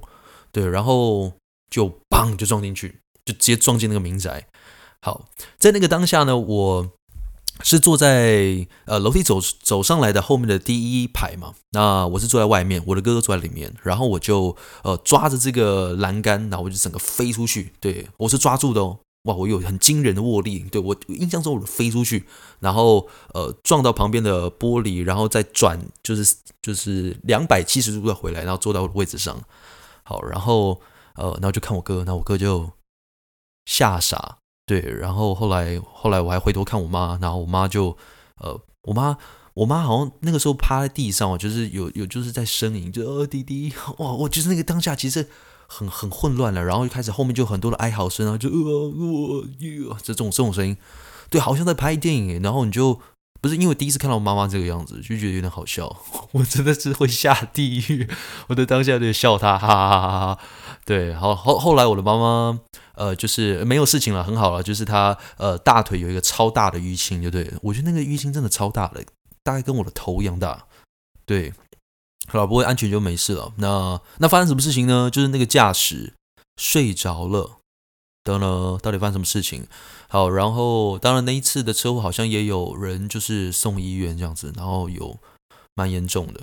[0.54, 1.34] 对，然后
[1.70, 4.48] 就砰就撞进去，就直接撞进那个民宅。
[5.02, 6.92] 好，在那个当下呢，我。
[7.64, 11.54] 是坐在呃楼梯走走上来的后面的第一排嘛？
[11.72, 17.74] 那我是坐在外面，我的哥哥坐在里面，然后我就呃抓着这个栏杆，然后我就整个飞出去。
[17.80, 20.60] 对，我是抓住的哦，哇，我有很惊人的握力。
[20.72, 22.26] 对，我印象中我飞出去，
[22.60, 29.40] 然后呃撞到旁边的玻璃，然后再转就是就是两百七十度的回来，然后坐到位置上。
[30.04, 30.82] 好，然后
[31.16, 32.72] 呃然后就看我哥，那我哥就
[33.66, 34.40] 吓傻。
[34.72, 37.98] 对，然后后来后来我还回头看我妈，然后我妈就，
[38.38, 39.18] 呃，我妈
[39.54, 45.28] 我妈好像那个时候趴在地上，就是有有就是在呻吟，就呃弟弟，哇，我就是那个当下其实
[45.68, 49.44] 很很混乱了，然后就开始后面就很多的哀嚎声啊，就呃呃
[49.90, 50.78] 呃这种这种声音，
[51.30, 52.98] 对，好像在拍电影，然后你就
[53.42, 55.94] 不是因为第一次看到我妈妈这个样子，就觉得有点好笑，
[56.32, 58.08] 我真的是会下地狱，
[58.48, 60.40] 我的当下就笑他，哈哈哈哈哈，
[60.86, 62.62] 对，好后后来我的妈妈。
[63.02, 64.62] 呃，就是没有事情了，很好了。
[64.62, 67.52] 就是他呃大腿有一个超大的淤青，就对。
[67.64, 69.04] 我觉得那个淤青真的超大的，
[69.44, 70.68] 大概跟我的头一样大。
[71.26, 71.52] 对，
[72.28, 73.54] 好了，不会安全就没事了。
[73.58, 75.10] 那那发生什么事情呢？
[75.10, 76.14] 就是那个驾驶
[76.58, 77.58] 睡着了。
[78.24, 79.66] 得了，到底发生什么事情？
[80.08, 85.18] 好，然后当然那一次的车祸好像也有人就是送医院这样子，然后有
[85.74, 86.42] 蛮严重的。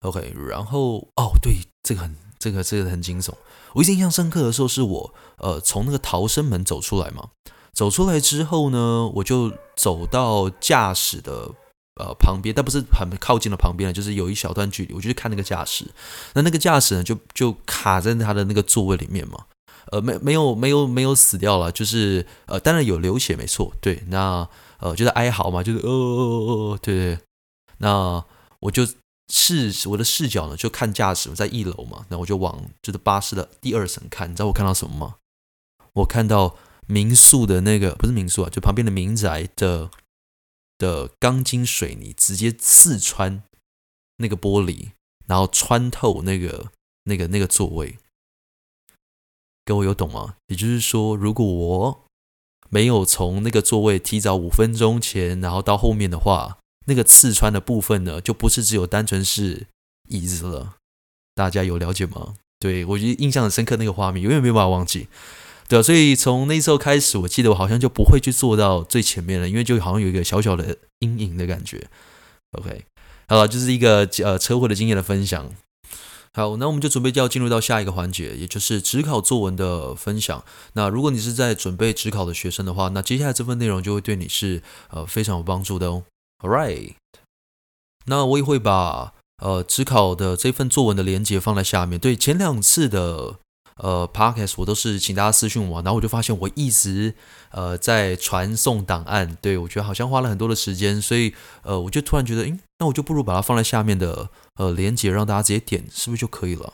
[0.00, 3.32] OK，然后哦，对，这个很这个这个很惊悚。
[3.72, 7.28] 我印象深刻的时候是我呃从那个逃生门走出来嘛，
[7.72, 11.50] 走出来之后呢，我就走到驾驶的
[11.96, 15.84] 呃旁边，但不是很靠近的旁边，就是有一小段距离，我就去看那个驾驶。
[16.34, 19.44] 那那个驾驶呢，就就卡在他的那个座位里面嘛。
[19.90, 24.46] 呃，没没有没有没有死掉了，就是呃，当然有流血，没错，对，那
[24.80, 27.18] 呃，就是哀嚎嘛，就是呃，对对，
[27.78, 28.22] 那
[28.60, 28.86] 我就
[29.28, 35.16] 视我的视角呢，就看驾驶，我在一楼嘛，那我就往就是巴士的第二层看，你知道我看到什么吗？
[35.94, 39.90] 我看到民宿的那个不是民宿啊，就旁边的民宅的
[40.78, 43.42] 的钢筋水泥直接刺穿
[44.18, 44.92] 那个玻璃，
[45.26, 46.70] 然后穿透那个
[47.04, 47.98] 那个那个座位。
[49.64, 50.36] 各位有懂吗？
[50.46, 52.04] 也就是说，如果我
[52.70, 59.66] 没有从那个座位提早五分钟前，然后到后面的话，那个刺穿的部分呢，就不是只有单纯是
[60.08, 60.74] 椅子了。
[61.34, 62.34] 大家有了解吗？
[62.58, 65.06] 对，我觉得印象很深刻，那个画面永远没有办法忘记。
[65.68, 71.88] 对啊，所以从那时候开始，我记得我好像就不会去坐到最前面了，因为就好像有一个小小的阴影的感觉。
[72.52, 72.86] OK，
[73.28, 75.54] 好了，就是一个呃车祸的经验的分享。
[76.32, 80.44] 好，那我们就准备就要进入到下一个环节，也就是指考作文的分享。
[80.72, 86.04] 那如果你是在准备指考的学生的话，那接下来这份内容就会对你是呃非常有帮助的哦。
[86.40, 86.94] All right，
[88.06, 91.98] 那我也会把呃指考的这份作文的连接放在下面。
[91.98, 93.38] 对，前两次的。
[93.80, 97.14] 呃，Podcast 我都是请大家私信我，然后我就发现我一直
[97.52, 106.72] 呃在传送档案，对，我觉得好像花了很多的时间，所以呃我就突然觉得，诶，那我就不如把它放在下面的呃连接，让大家直接点，是不是就可以了？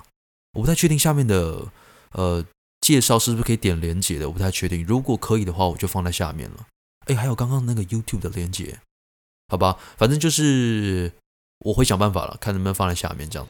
[0.55, 1.66] 我不太确定下面的
[2.12, 2.42] 呃
[2.81, 4.83] 介绍是不是可以点连接的，我不太确定。
[4.87, 6.66] 如果可以的话，我就放在下面了。
[7.09, 8.81] 诶，还有刚刚那个 YouTube 的连接，
[9.55, 11.12] 好吧，反正就是
[11.61, 13.47] 我会想办法了，看能不能放在下面这样。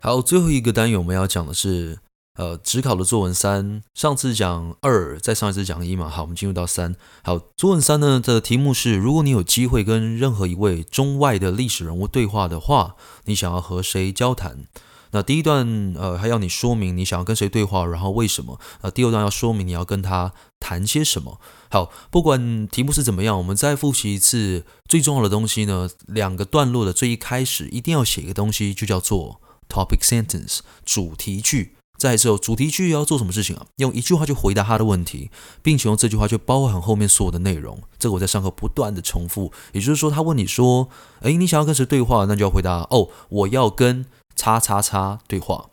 [0.00, 1.98] 好，最后一个单元我们要讲的是，
[2.38, 3.82] 呃，指考的作文三。
[3.92, 6.08] 上次讲二，再上一次讲一嘛。
[6.08, 6.96] 好，我们进入到三。
[7.22, 14.64] 好，作文三呢的题目是：如果你有机会跟任何一位中外的历史人物对话的话，你想要和谁交谈？
[15.10, 18.58] 那第一段，呃，还要你说明你想要跟谁对话，然后为什么？
[18.80, 21.38] 呃，第二段要说明你要跟他谈些什么。
[21.70, 25.88] 好，不管题目是怎么样，我们再复习一次最重要的东西呢。
[26.06, 29.40] 两个段落的最一开始一定要写一个东西，就叫做。
[29.72, 33.66] Topic sentence 主题句，再之后主题句要做什么事情啊？
[33.76, 35.30] 用一句话去回答他的问题，
[35.62, 37.80] 并且用这句话去包含后面所有的内容。
[37.96, 39.52] 这个我在上课不断的重复。
[39.70, 40.88] 也就是说，他问你说
[41.22, 45.70] ：“诶，你想要跟谁对话？”那就要回答：“哦，我要跟叉叉叉对话。”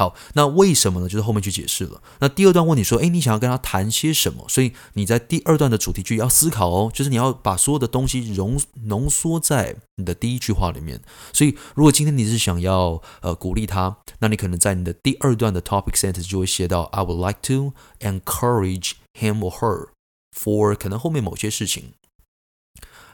[0.00, 1.06] 好，那为什么呢？
[1.06, 2.00] 就是后面去解释了。
[2.20, 4.46] 那第二段问你说，诶，你想要跟他谈些什么？
[4.48, 11.02] 所以你在第二段的主题句要思考哦，就是你要把所有的东西浓浓缩在你的第一句话里面。
[11.34, 19.88] 所以，如果今天你是想要呃鼓励他，那你可能在你的第二段的 topic sentence 就会写到，I would like to encourage him or her
[20.34, 21.92] for 可能后面某些事情。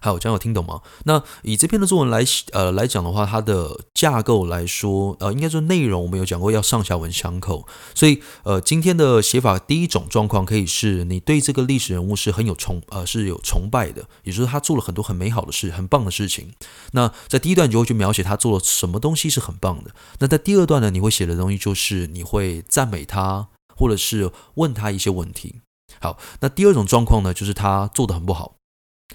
[0.06, 0.82] 好，这样有听懂吗？
[1.04, 16.52] 那以这篇的作文来呃来讲的话，它的架构来说，呃，应该说内容我们有讲过要上下文相扣，所以呃，今天的写法第一种状况可以是你对这个历史人物是很有崇呃是有崇拜的，也就是他做了很多很美好的事，很棒的事情。
[16.92, 19.90] 那在第一段你就会去描写他做了什么东西是很棒的。
[20.20, 25.56] 那在第二段呢，你会写的东西就是你会赞美他，或者是问他一些问题。
[26.00, 28.55] 好，那第二种状况呢，就是他做得很不好。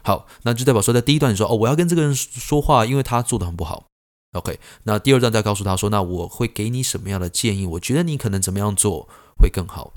[0.04, 3.86] 好，那就代表说，在第一段你说哦，我要跟这个人说话，因为他做得很不好。
[4.34, 7.68] OK，那第二段再告诉他说，那我会给你什么样的建议？
[7.68, 9.92] 我觉得你可能怎么样做会更好。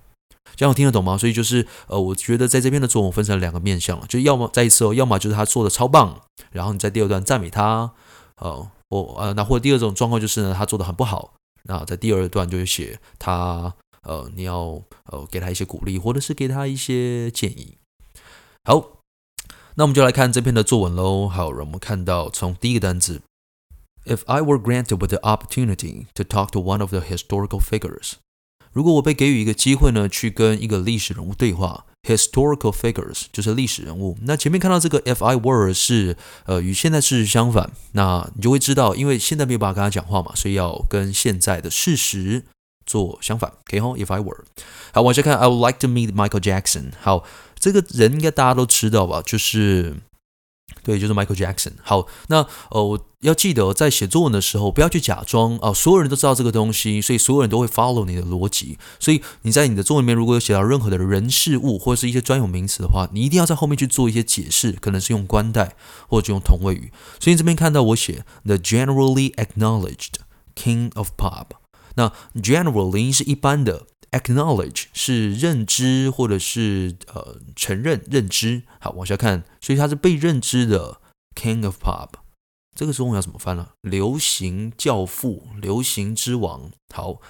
[0.56, 1.16] 这样我听得懂吗？
[1.16, 7.92] 所以就是呃，我觉得在这边的作文分成两个面向，就要么再一次哦，要么就是他做的超棒，然后你在第二段赞美他，
[8.36, 17.78] 呃，或呃，那或者第二种状况就是呢，他做的很不好，那在第二段就是写他呃，你要呃给他一些鼓励，或者是给他一些建议。
[18.64, 18.90] 好。
[19.76, 21.28] 那我们就来看这篇的作文喽。
[21.28, 23.20] 好，让我们看到从第一个单词
[24.06, 28.12] ，If I were granted with the opportunity to talk to one of the historical figures，
[28.72, 34.16] 如果我被给予一个机会呢，去跟一个历史人物对话，historical figures 就是历史人物。
[34.22, 42.44] 那前面看到这个 If I were 是呃与现在事实相反，那你就会知道，因为现在没有办法跟他讲话嘛，所以要跟现在的事实
[42.86, 43.52] 做相反。
[43.64, 44.44] 可以吼，If I were，
[44.92, 46.92] 好，往下看，I would like to meet Michael Jackson。
[47.00, 47.24] 好。
[47.64, 49.22] 这个人应该大家都知道吧？
[49.24, 49.96] 就是。
[50.82, 51.72] 对，就是 Michael Jackson。
[51.82, 58.78] 好，那呃，我要记得在写作文的时候，不要去假装啊、所有人都知道这个东西，所以所有人都会 follow 你的逻辑。
[58.98, 65.74] 所以你在你的作文里面，如果有写到任何的人事物或者是一些专有名词的话，你一定要在后面去做一些解释，可能是用关代
[66.08, 66.92] 或者用同位语。
[67.20, 70.16] 所以这边看到我写 The generally acknowledged
[70.54, 71.46] King of Pop，
[71.94, 73.86] 那 generally 是一般的。
[74.14, 81.00] Acknowledge 是认知或者是呃承认认知，好，往下看，所以他是被认知的
[81.34, 82.10] King of Pop，
[82.76, 83.70] 这个中文要怎么翻呢？
[83.80, 86.70] 流行教父，流行之王。
[86.94, 87.20] 好，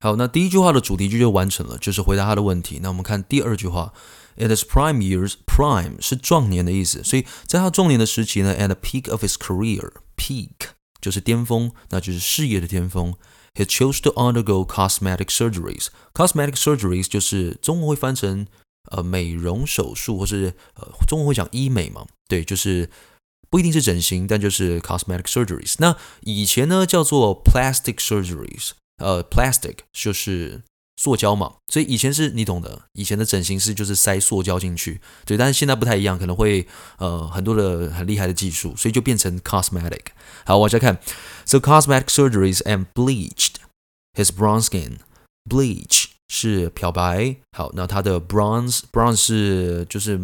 [0.00, 2.80] 好，那第一句话的主题句就完成了，就是回答他的问题。
[2.82, 3.92] 那我们看第二句话
[4.36, 10.70] ，It is prime years，prime 是壮年的意思，所以在他壮年的时期呢，at the peak of his career，peak
[11.02, 13.14] 就是巅峰，那就是事业的巅峰。
[13.58, 15.88] He chose to undergo cosmetic surgeries.
[16.14, 18.46] Cosmetic surgeries 就是中文会翻成
[18.92, 22.06] 呃美容手术，或是呃中文会讲医美嘛？
[22.28, 22.88] 对，就是
[23.50, 25.74] 不一定是整形，但就是 cosmetic surgeries。
[25.78, 30.62] 那以前呢叫做 plastic surgeries，呃，plastic 就是。
[31.00, 36.66] 塑胶嘛，所以以前是你懂的，以前的整形师就是塞塑胶进去，对，但是现在不太一样，可能会
[36.98, 40.06] 呃很多的很厉害的技术，所以就变成 cosmetic。
[40.44, 40.98] 好，往下看
[41.44, 43.54] ，so cosmetic surgeries and bleached
[44.14, 44.96] his bronze skin。
[45.48, 50.18] bleach 是漂白，好，那它的 bronze bronze 是就是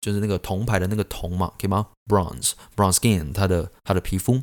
[0.00, 4.40] 就是那个铜牌的那个铜嘛，可以吗？bronze bronze skin，它的它的皮肤。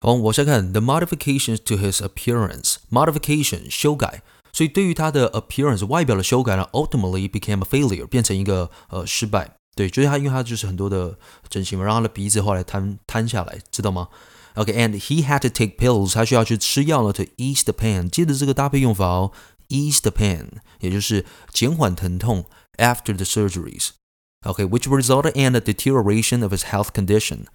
[0.00, 4.22] 好，往下看，the modifications to his appearance modification 修改。
[4.52, 9.56] 所以对于他的 appearance 外表的修改呢，ultimately became a failure，变成一个呃失败。
[9.74, 11.16] 对，就是他，因为他就是很多的
[11.48, 14.08] 整形嘛，让他的鼻子后来瘫瘫下来，知道吗
[14.54, 18.10] ？OK，and、he had to take pills，他需要去吃药了，to ease the pain。
[18.10, 19.30] 记得这个搭配用法哦
[19.68, 20.46] ，ease the pain，
[20.80, 22.46] 也就是减缓疼痛
[22.78, 23.90] ，after the surgeries。
[24.42, 27.46] OK，which、resulted in a deterioration of his health condition。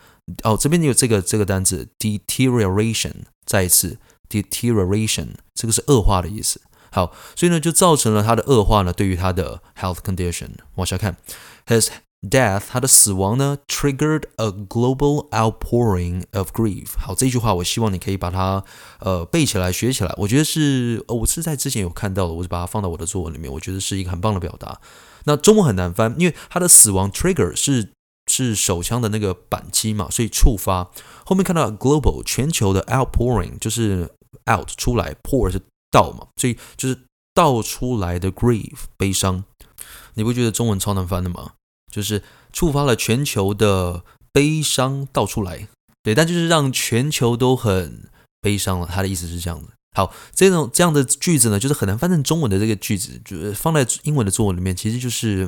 [0.43, 3.13] 哦，这边有这个这个单词 deterioration，
[3.45, 3.97] 再一次
[4.29, 6.61] deterioration，这个是恶化的意思。
[6.93, 8.93] 好，所以呢，就造成了他的恶化呢。
[8.93, 11.17] 对于他的 health condition，往下看
[11.65, 11.87] ，his
[12.29, 16.89] death，他的死亡呢，triggered a global outpouring of grief。
[16.99, 18.63] 好，这句话我希望你可以把它
[18.99, 20.13] 呃背起来、学起来。
[20.17, 23.51] 我觉得是呃，我是在之前有看到的，我就把它放到我的作文里面。
[23.51, 24.79] 我觉得是一个很棒的表达。
[25.23, 27.89] 那中文很难翻，因为他的死亡 trigger 是
[28.31, 30.91] 是手枪的那个扳机嘛，所以触发。
[31.25, 34.11] 后面看到 global 全球的 outpouring 就是
[34.47, 35.59] out 出来，pour 是。
[35.93, 36.97] 倒嘛，所以就是
[37.33, 39.43] 倒出来的 grief 悲伤，
[40.15, 41.53] 你不觉得中文超难翻的吗？
[41.91, 45.67] 就是触发了全球的悲伤倒出来，
[46.01, 48.09] 对，但就是让全球都很
[48.41, 48.87] 悲伤了。
[48.91, 49.67] 他的意思是这样的。
[49.95, 55.47] 好，这种这样的句子呢，就是很难翻成中文的这个句子，就是放在英文的作文里面，其实就是。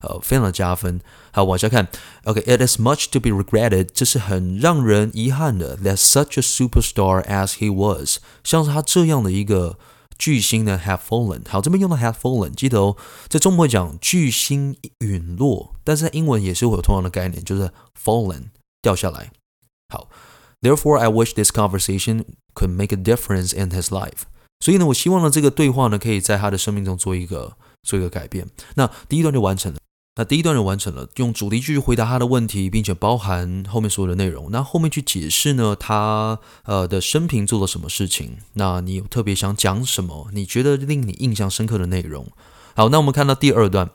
[0.00, 1.00] 呃，非常的加分。
[1.30, 1.88] 好，往下看。
[2.24, 5.76] OK，it is much to be regretted，这是很让人遗憾的。
[5.76, 9.78] That such a superstar as he was，像是他这样的一个
[10.16, 11.42] 巨星呢，have fallen。
[11.46, 12.96] 好，这边用到 have fallen，记得哦，
[13.28, 17.70] 在中文会讲巨星陨落，但是在英文也是会有同样的概念，就是
[18.02, 18.44] fallen
[18.80, 19.30] 掉下来。
[19.90, 20.08] 好，
[20.62, 24.22] Therefore I wish this conversation could make a difference in his life。
[24.60, 28.48] 所以呢，我希望呢，这个对话呢，可以在他的生命中做一个做一个改变。
[28.76, 29.78] 那第一段就完成了。
[30.17, 34.49] 那第一段就完成了，用主题句回答他的问题，并且包含后面所有的内容。
[34.49, 38.37] 那后面去解释呢，他呃的生平做了什么事情？
[38.53, 40.29] 那你有特别想讲什么？
[40.31, 42.25] 你觉得令你印象深刻的内容？
[42.75, 43.89] 好，那我们看到第二段。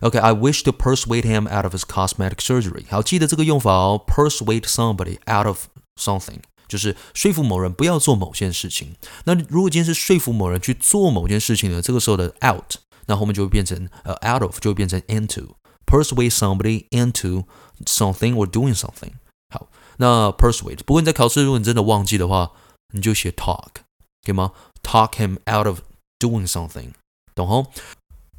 [0.00, 2.84] OK，I wish to persuade him out of his cosmetic surgery。
[2.88, 5.66] 好，记得这个用法哦，persuade somebody out of
[6.00, 8.94] something，就是说服某人不要做某件事情。
[9.24, 11.82] 那如果今天是说服某人去做某件事情呢？
[11.82, 12.76] 这个时候的 out，
[13.08, 15.48] 那后面就会变成呃 out of，就会变成 into。
[15.85, 17.43] Persuade somebody into
[17.85, 19.11] something or doing something。
[19.53, 20.77] 好，那 persuade。
[20.85, 22.51] 不过你在考试，如果你真的忘记的话，
[22.93, 23.83] 你就写 talk，
[24.23, 24.53] 可以吗？
[24.81, 25.81] Talk him out of
[26.17, 26.91] doing something，
[27.35, 27.67] 懂吼？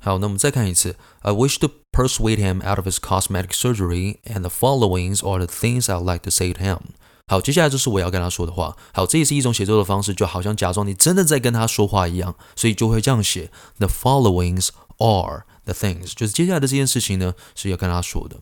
[0.00, 0.96] 好，那我们再看一次。
[1.20, 5.82] I wish to persuade him out of his cosmetic surgery, and the followings are the things
[5.82, 6.78] I'd like to say to him。
[7.28, 8.76] 好，接下来就是我要跟他说的话。
[8.94, 15.44] 好，这也是一种写作的方式，就好像假装你真的在跟他说话一样，所以就会这样写：The followings are。
[15.66, 18.36] The things 就是接下来的这件事情呢，是要跟他说的。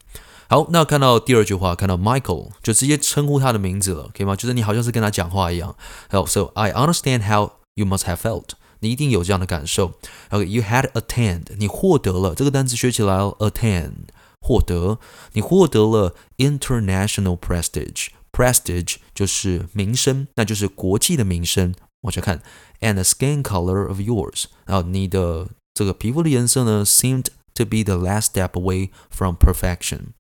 [0.49, 4.35] 好，那看到第二句话，看到 Michael 就直接称呼他的名字了，可以吗？
[4.35, 5.77] 就是你好像是跟他讲话一样。
[6.09, 8.49] 好，So I understand how you must have felt。
[8.81, 9.93] 你一定有这样的感受。
[10.31, 13.93] OK，you had attained，你获得了这个单词学起来哦，attain
[14.41, 14.99] 获得，
[15.35, 21.75] 你获得了 international prestige。prestige 就是名声，那就是国际的名声。
[22.01, 22.43] 往下看，
[22.81, 25.47] and the skin color of yours，然后你的。
[25.76, 30.14] 这个皮肤的颜色呢，seemed to be the last step away from perfection。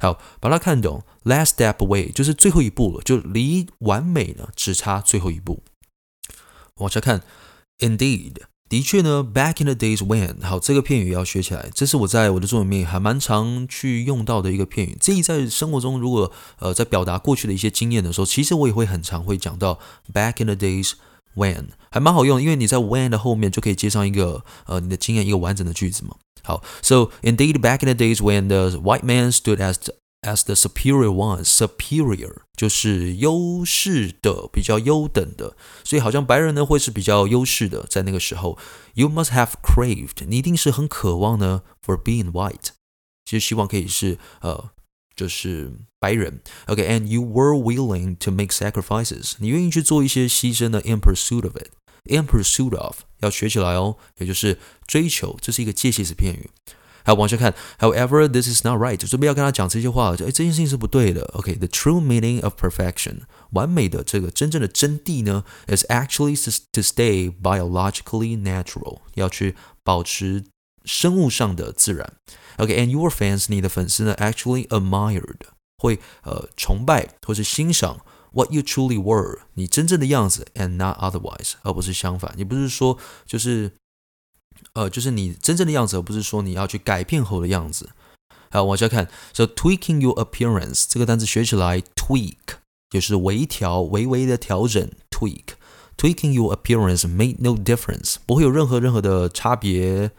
[0.00, 5.62] 好，把它看懂，last step away 就是最后一步了，就离完美呢只差最后一步。
[6.78, 7.22] 往下看
[7.78, 8.32] ，indeed。
[8.68, 11.68] 的确呢，back in the days when，好，这个片语要学起来。
[11.74, 14.96] 这是我在我的作文里面还蛮常去用到的一个片语。
[14.98, 19.78] 这一在生活中，如果呃在表达过去的一些经验的时候，其实我也会很常会讲到
[20.14, 20.92] back in the days
[21.35, 26.15] when，还蛮好用，因为你在 when 的后面就可以接上一个呃你的经验一个完整的句子嘛。
[26.43, 29.75] 好，so indeed back in the days when the white man stood as
[30.23, 38.57] As the superior one, superior 就是优势的，比较优等的，所以好像白人呢会是比较优势的，在那个时候，
[38.95, 42.69] You must have craved，你一定是很渴望呢，for being white，
[43.25, 44.71] 其实希望可以是呃，
[45.15, 56.49] 就是白人，OK，and、okay, you were willing to make sacrifices，你愿意去做一些牺牲的，in pursuit of it，in pursuit of 要学起来哦，也就是追求，这是一个介系词片语。
[57.03, 58.97] 还有往下看，However, this is not right。
[58.97, 61.23] 准备要跟他讲这些话，就哎，这件事情是不对的。
[61.35, 66.35] OK，the、okay, true meaning of perfection，完美的这个真正的真谛呢，is actually
[66.73, 69.55] to stay biologically natural，要去
[69.85, 70.43] 保持
[70.84, 72.14] 生物上的自然。
[72.58, 75.40] OK，and、your fans，你的粉丝呢，actually admired，
[75.78, 78.00] 会呃崇拜或是欣赏
[78.32, 82.34] what you truly were，你真正的样子，and not otherwise，而不是相反。
[82.36, 83.72] 你不是说就是。
[84.74, 87.90] 呃，就是你真正的样子，而不是说你要去改变后的样子。
[88.50, 92.36] 好，往下看，so tweaking your appearance 这个单词学起来，tweak
[92.88, 95.54] 就是微调、微微的调整，tweak。
[95.96, 100.10] tweaking your appearance made no difference，不会有任何任何的差别。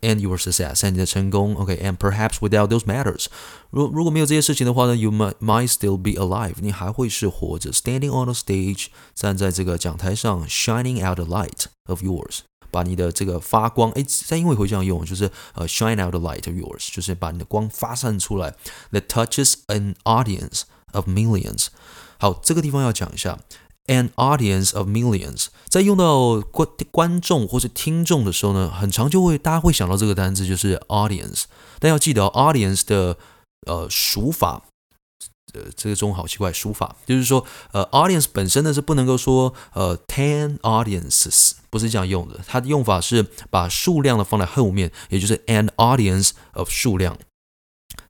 [0.00, 3.26] And your success，在你的成功，OK，and perhaps without those matters，
[3.70, 12.40] 如如果没有这些事情的话呢，you might might still be alive，你还会是活着，standing on a stage，站在这个讲台上，shining out the light of yours。
[12.70, 18.54] 把你的这个发光，哎，在英文会这样用，就是呃，shine out the light of yours，就是把你的光发散出来。
[18.92, 21.66] That touches an audience of millions。
[22.18, 23.40] 好，这个地方要讲一下
[23.87, 31.43] ，an audience of millions，在用到观观众或是听众的时候呢，很常就会大家会想到这个单词，就是 audience。
[31.79, 33.17] 但要记得，audience 的
[33.65, 34.63] 呃数法。
[35.53, 47.17] 呃，这个中文好奇怪，书法就是说，呃，audience 本身呢是不能够说，呃，ten audiences 不是这样用的，它的用法是把数量呢放在后面，也就是 an audience of 数量。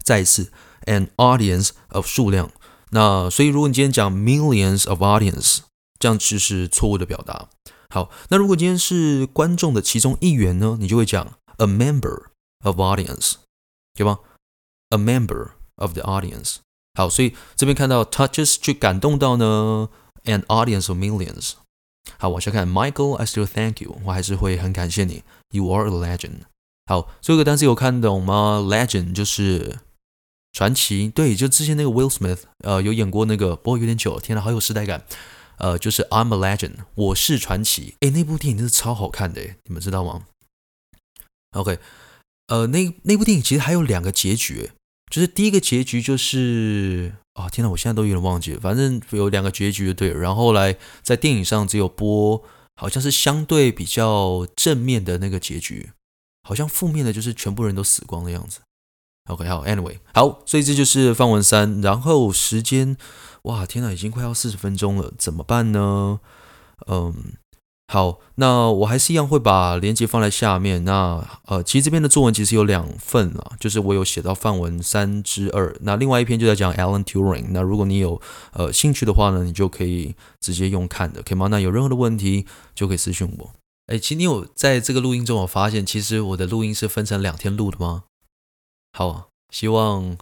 [0.04, 0.52] 再一次
[0.88, 2.50] ，an audience of 数量。
[2.90, 5.60] 那所以如果你今天讲 millions of audience，
[6.00, 7.50] 这样其实是错误的表达。
[7.90, 12.26] 好，那如果今天是观众的其中一员呢，你就会讲 a member
[12.64, 13.36] of audience，
[13.94, 14.20] 对吧
[14.90, 16.58] ？a member of the audience。
[16.96, 19.90] 好，所以这边看到 touches 去感动到呢
[20.26, 21.54] ，an audience of millions。
[22.18, 26.42] 好，往下看，Michael，I still thank you，我还是会很感谢你，You are a legend。
[26.88, 29.80] 好，这个单词有看懂吗？Legend 就是
[30.52, 35.06] 传奇，对，就之前那个 Will Smith，呃，有演过那个，不过有点久了，天呐，好有时代感。
[35.58, 37.96] 呃，就是 I'm a legend，我是传奇。
[38.02, 40.28] 诶，那部电影真的超好看的，你们知道吗
[41.52, 41.80] ？OK，
[42.48, 44.72] 呃，那那部电影其实还有两个结局。
[45.10, 48.60] 就是第一个结局就是哦，天呐，我现在都有点忘记了。
[48.60, 50.20] 反正有两个结局就对了。
[50.20, 52.44] 然后后来在电影上只有播，
[52.76, 55.92] 好像是相对比较正面的那个结局，
[56.44, 58.60] 好像负面的就是全部人都死光的样子。
[59.28, 61.82] OK，好，Anyway，好，所以这就是范文三。
[61.82, 62.98] 然后时间，
[63.44, 66.20] 哇，天呐，已经快要四十分钟了，怎么办呢？
[66.88, 67.14] 嗯。
[67.90, 70.84] 好，那我还是一样会把链接放在下面。
[70.84, 75.74] 那呃，其实这边的作文其实有两份啊，就是我有写到范文三之二。
[75.80, 77.46] 那另外一篇就在讲 Alan Turing。
[77.52, 78.22] 那如果你有
[78.52, 81.48] 呃兴趣的话呢，你就可以直接用看的，可以吗？
[81.48, 83.52] 那有任何的问题就可以私讯我。
[83.86, 88.04] 哎，其实你有在这个录音中有发现，其实我的录音是分成两天录的吗？
[88.98, 90.18] 好，希望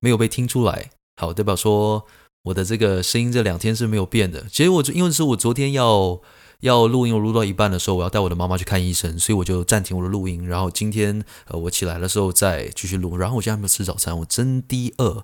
[0.00, 0.90] 没有被听出来。
[1.16, 2.04] 好，代表说
[2.42, 4.44] 我的这个声音这两天是没有变的。
[4.50, 6.20] 其实我因为是我昨天要。
[6.62, 10.44] 要录音，我录到一半的时候，我要带我的妈妈去看医生，所以我就暂停我的录音。
[10.44, 13.16] 然后今天，呃，我起来的时候再继续录。
[13.16, 15.22] 然后我现在没有吃早餐，我真的饿。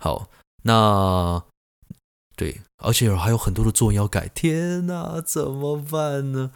[0.00, 0.28] 好，
[0.64, 1.40] 那
[2.34, 4.26] 对，而且还有很多的作业要改。
[4.34, 6.50] 天哪，怎么办呢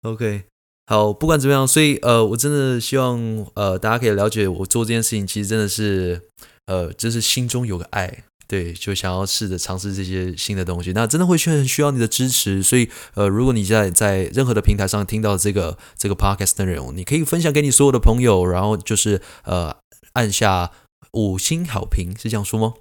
[0.00, 0.46] ？OK，
[0.90, 6.22] 好，不管怎么样，所以呃，我真的希望呃，大家可以了解我做这件事情，其实真的是
[6.64, 8.24] 呃，就是心中有个爱。
[8.46, 12.62] 对，就想要试着尝试这些新的东西，那真的会很需要你的支持。
[12.62, 19.76] 所以，呃，如果你在在任何的平台上听到这个这个 podcast 的内容，你可以分享给你所有的朋友，然后就是呃
[20.14, 20.70] 按下
[21.12, 22.72] 五星好评，是这样说吗？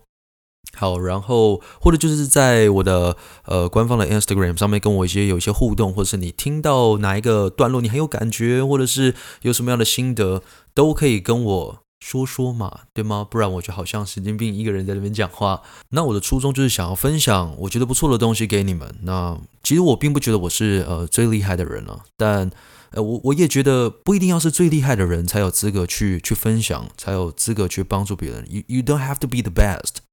[0.76, 3.16] 好，然后或者就是在我的
[3.46, 10.44] 呃官方的 Instagram 上面跟我一些有一些互动，或者是你听到哪一个段落你很有感觉，或者是有什么样的心得，
[10.74, 13.26] 都可以跟我说说嘛，对吗？
[13.28, 15.64] 不然我就好像神经病一个人在那边讲话。
[15.90, 18.96] 那我的初衷就是想要分享我觉得不错的东西给你们。
[19.02, 22.52] 那其实我并不觉得我是呃最厉害的人了，但
[22.92, 28.46] 呃我我也觉得不一定要是最厉害的人才有资格去去分享，才有资格去帮助别人。
[28.48, 30.07] You you don't have to be the best.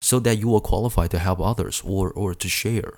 [0.00, 2.94] So that you are qualified to help others or or to share。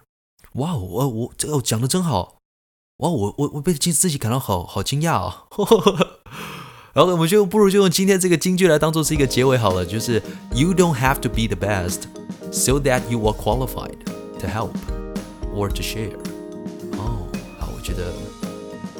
[0.55, 2.39] 哇，我我这个讲的真好，
[2.97, 5.45] 哇，我我我被自自己感到好好惊讶啊！
[6.95, 10.23] 然后我们就不如就用今天这个金句来当做是一个结尾好了，就是
[10.55, 12.05] You don't have to be the best,
[12.51, 13.99] so that you are qualified
[14.41, 14.73] to help
[15.55, 16.17] or to share。
[16.99, 17.29] 哦，
[17.61, 18.13] 好，我觉得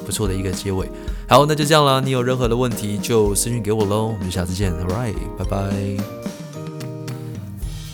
[0.05, 0.89] 不错的一个结尾。
[1.27, 1.99] 好，那就这样了。
[1.99, 4.13] 你有任何的问题就私信给我喽。
[4.17, 6.36] 我们下次见，All right，拜拜。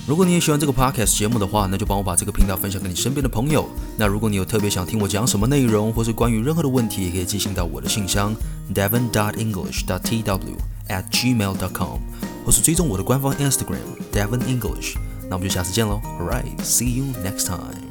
[0.06, 3.66] 如果你也喜欢这个 podcast 节目的话，那就帮我把这个频道分享给你身边的朋友。
[3.98, 8.36] 那如果你有特别想听我讲什么内容，或是关于任何的问题，也可以寄信到我的信箱
[8.74, 10.58] devon dot english dot tw
[10.90, 12.00] at gmail dot com，
[12.46, 13.78] 或是追踪我的官方 Instagram
[14.12, 14.96] devon english。
[15.30, 17.83] 那我们就下次见喽，Alright，see you next time。